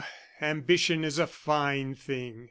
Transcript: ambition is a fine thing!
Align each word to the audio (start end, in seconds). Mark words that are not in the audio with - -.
ambition 0.41 1.03
is 1.03 1.19
a 1.19 1.27
fine 1.27 1.93
thing! 1.93 2.39